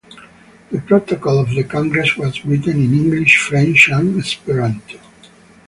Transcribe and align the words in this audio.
The 0.71 0.81
protocol 0.81 1.37
of 1.41 1.49
the 1.51 1.63
congress 1.63 2.17
was 2.17 2.43
written 2.43 2.71
in 2.83 2.91
English, 2.91 3.37
French 3.37 3.87
and 3.89 4.19
Esperanto. 4.19 4.99